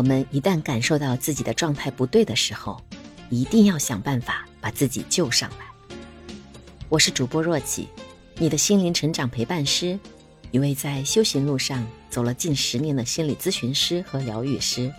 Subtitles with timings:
[0.00, 2.82] 我们一旦感受到自己的状态不对的时候，
[3.28, 5.66] 一定要想办法把自己救上来。
[6.88, 7.86] 我是主播若琪，
[8.38, 10.00] 你的心灵成长陪伴师，
[10.52, 14.90] 一位在修行路上走了近十年的心理咨询师和疗愈师。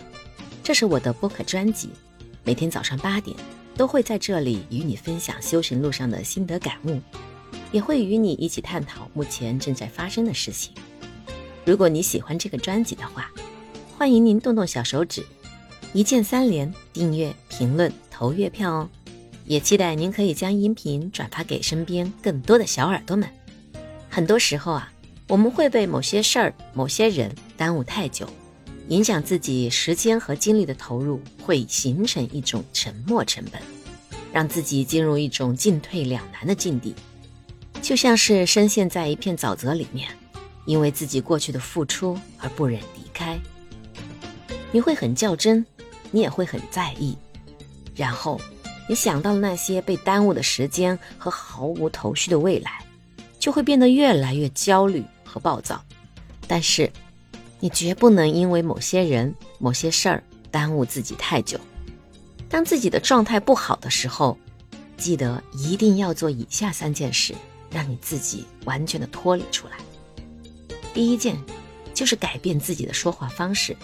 [0.62, 1.90] 这是我的播客专辑，
[2.44, 3.36] 每天早上八点
[3.76, 7.00] 都会在这里与你分享修行路上的心得感悟，
[7.72, 10.72] 也会与你一起探讨目前正在发生的事情。
[11.64, 13.28] 如果你喜欢这个专辑的话，
[14.02, 15.24] 欢迎您动动小手指，
[15.92, 18.88] 一键三连、订阅、评论、投月票哦！
[19.44, 23.28] 也期待您可以将音频转发给身边更多的小耳朵们。
[24.10, 24.92] 很多时候啊，
[25.28, 28.28] 我们会被某些事儿、某些人耽误太久，
[28.88, 33.62] 影响自己时间和精力的投入，会形成一种沉没成本，
[34.32, 36.92] 让自己进入一种进退两难的境地，
[37.80, 40.08] 就像是深陷在一片沼泽里面，
[40.64, 43.38] 因为自己过去的付出而不忍离开。
[44.72, 45.64] 你会很较真，
[46.10, 47.16] 你也会很在意，
[47.94, 48.40] 然后
[48.88, 52.82] 你想到了那些被耽误的时间和毫无头绪的未来，
[53.38, 55.80] 就会变得越来越焦虑和暴躁。
[56.48, 56.90] 但是，
[57.60, 61.60] 你绝不能因为某些人、某些事儿耽误自己太久。
[62.48, 64.36] 当自己的状态不好的时候，
[64.96, 67.34] 记得一定要做以下三件事，
[67.70, 69.74] 让你自己完全的脱离出来。
[70.92, 71.36] 第一件，
[71.94, 73.76] 就是改变自己的说话方式。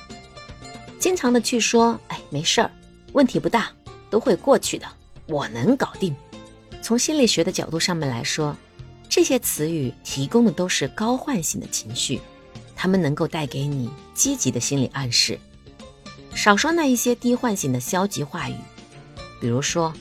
[0.99, 2.71] 经常的去说，哎，没事儿，
[3.13, 3.71] 问题不大，
[4.11, 4.87] 都会过去的，
[5.27, 6.15] 我能搞定。
[6.83, 8.57] 从心理学的角度上面来说，
[9.09, 12.21] 这些词语提供的都是高唤醒的情绪，
[12.75, 15.39] 它们能够带给你积极的心理暗示。
[16.35, 18.57] 少说那一些低唤醒的消极话语，
[19.41, 19.93] 比如说，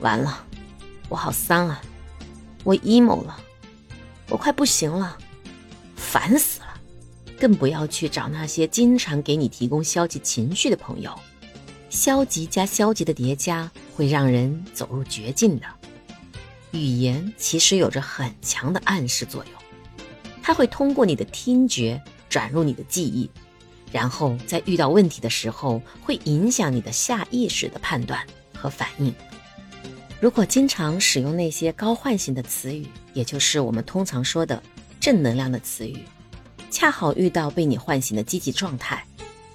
[0.00, 0.44] 完了，
[1.08, 1.80] 我好丧啊，
[2.64, 3.36] 我 emo 了，
[4.28, 5.16] 我快不行了，
[5.96, 6.65] 烦死了。
[7.38, 11.12] 更不要去找那些经常给你提供消极情绪的朋友，
[11.90, 15.66] 消极加消极的叠加会让人走入绝境的。
[16.72, 19.52] 语言其实有着很强的暗示作用，
[20.42, 23.30] 它会通过你的听觉转入你的记忆，
[23.92, 29.14] 然后在遇到问题的时候会影响你的下意识的判断和反应。
[30.20, 34.62] 如果经常使用那些高唤醒的词语，也就是我们通常说的
[34.98, 35.98] 正能量的词语。
[36.70, 39.04] 恰好遇到被你唤醒的积极状态，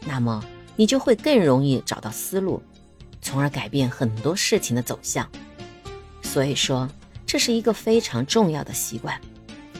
[0.05, 0.43] 那么
[0.75, 2.61] 你就会更容易找到思路，
[3.21, 5.27] 从而改变很多事情的走向。
[6.21, 6.89] 所以说，
[7.25, 9.19] 这是一个非常重要的习惯，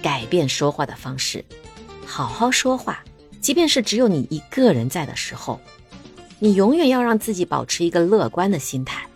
[0.02, 1.44] 改变说话的方式，
[2.06, 3.04] 好好说话。
[3.40, 5.60] 即便是只有你一个人在的时候，
[6.38, 9.08] 你永远要让自己保持一个乐观的心态。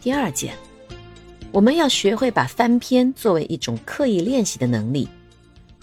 [0.00, 0.54] 第二件，
[1.50, 5.08] 我们要学会把翻篇作为一种刻意练习的能力。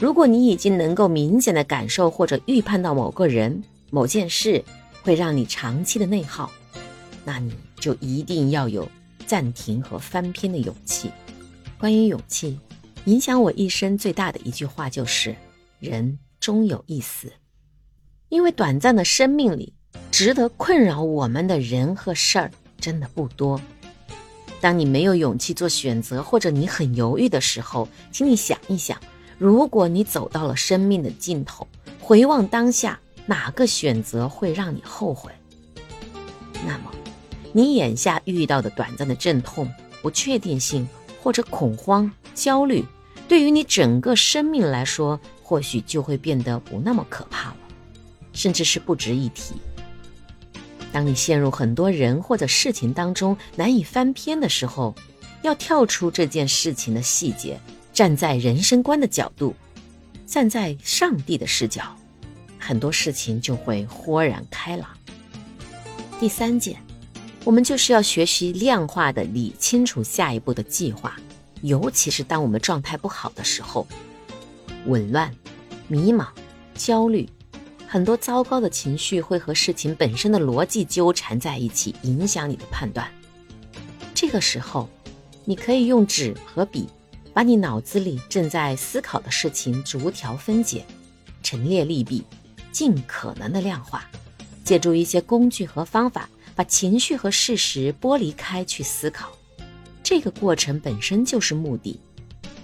[0.02, 4.64] 如果你已经能够明显的感受或者预判到某个人、某件事
[5.04, 6.52] 会让你长期的内耗，
[7.24, 8.90] 那你就一定要有
[9.28, 11.12] 暂停和翻篇的勇气。
[11.78, 12.58] 关于勇气，
[13.06, 15.36] 影响我一生最大的一句话就是
[15.78, 17.32] ：“人终有一死。”
[18.30, 19.72] 因为短暂的生命里，
[20.10, 23.62] 值得困扰我们的人和事儿真的不多。
[24.60, 29.00] 当你没有勇气做选择，或者你很犹豫的时候，请你想一想。
[29.42, 31.68] 如果你走到了生命的尽头，
[32.00, 35.32] 回望当下，哪个选择会让你后悔？
[36.64, 36.92] 那么，
[37.52, 39.68] 你眼下遇到的短暂的阵痛、
[40.04, 40.88] 不确定性
[41.24, 42.86] 或者恐慌、焦虑，
[43.28, 47.58] 对于你整个生命来说，或许就会变得不那么可怕了，
[48.34, 49.56] 甚至是不值一提。
[50.92, 54.94] 当你陷入很多人或者事情当中难以翻篇的时候，
[55.42, 57.60] 要跳出这件事情的细节。
[58.02, 59.54] 站在人生观的角度，
[60.26, 61.96] 站在上帝的视角，
[62.58, 64.90] 很多事情就会豁然开朗。
[66.20, 66.82] 第三件，
[67.44, 71.16] 我们就是要学习量化的理清楚下一步的计划，
[71.62, 73.86] 尤其是当我们状态不好的时候，
[74.88, 75.32] 紊乱、
[75.88, 76.26] 迷茫、
[76.74, 77.30] 焦虑，
[77.86, 83.08] 很多糟糕的情绪会和事情本身的逻辑纠缠在一起，影响你的判断。
[84.16, 84.90] 这个时候，
[85.46, 86.90] 你可以用纸和笔。
[87.34, 90.86] 把你脑子里正在思考的事情逐条分解，
[91.42, 92.24] 陈列利弊，
[92.72, 94.06] 尽可能的量化，
[94.64, 99.32] 借助一些工具和方法，把情绪和事实剥离开去思考。
[100.04, 101.98] 这个过程本身就是目的，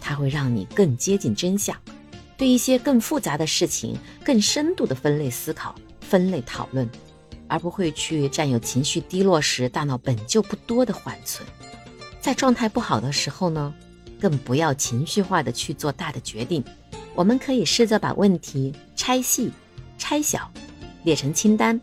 [0.02, 1.76] 它会让你更接近真相，
[2.36, 6.90] 对一些更复杂的事情更深度的分类思考、分类讨论，
[7.48, 11.48] 而不会去占有情绪低落时大脑本就不多的缓存。
[12.20, 13.74] 在状态不好的时候呢？
[14.20, 16.64] 更不要情绪化的去做大的决定，
[17.16, 19.52] 我们可以试着把问题拆细、
[19.98, 20.52] 拆小，
[21.04, 21.80] 列成清单，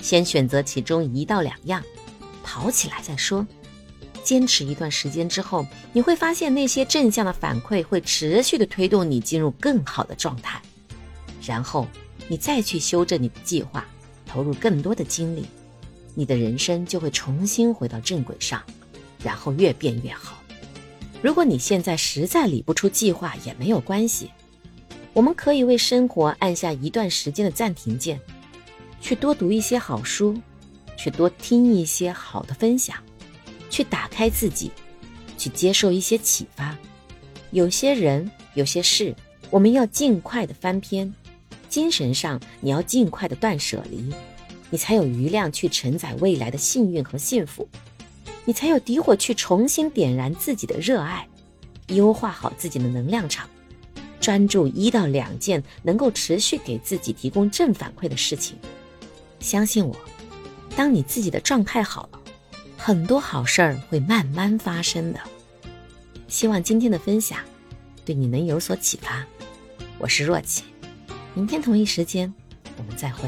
[0.00, 1.82] 先选择其中一到两样，
[2.42, 3.46] 跑起来再说。
[4.22, 10.60] 坚持一段时间之后，你会发现那些正向的反馈会持续的推动你进入更好的状态。
[11.44, 11.86] 然后
[12.26, 13.86] 你再去修正你的计划，
[14.24, 15.44] 投入更多的精力，
[16.14, 18.62] 你的人生就会重新回到正轨上，
[19.22, 20.38] 然后越变越好。
[21.24, 24.28] 如果你现在实在理不出计划，也没有关系，
[25.14, 28.20] 我们可以为生活按下一段时间的暂停键，
[29.00, 30.38] 去多读一些好书，
[30.98, 32.98] 去多听一些好的分享。
[33.70, 34.70] 去打开自己，
[35.38, 36.76] 去接受一些启发。
[37.52, 39.16] 有些人，有些事，
[39.48, 41.10] 我们要尽快的翻篇。
[41.70, 44.12] 精神上，你要尽快的断舍离，
[44.68, 47.66] 你才有余量去承载未来的幸运和幸福，
[48.44, 51.28] 你才有底火去重新点燃自己的热爱，
[51.88, 53.48] 优化好自己的能量场，
[54.20, 58.56] 专注一到两件能够持续给自己提供正反馈的事情。
[59.40, 59.96] 相信我，
[60.76, 62.20] 当你自己的状态好了。
[62.76, 65.18] 很多好事儿会慢慢发生的。
[66.28, 67.38] 希望今天的分享
[68.04, 69.24] 对你能有所启发。
[69.98, 70.64] 我是若琪，
[71.32, 72.30] 明天同一时间
[72.76, 73.26] 我们再会。